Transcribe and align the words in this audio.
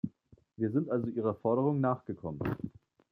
Wir 0.55 0.71
sind 0.71 0.89
also 0.89 1.09
ihrer 1.09 1.35
Forderung 1.35 1.79
nachgekommen. 1.79 2.55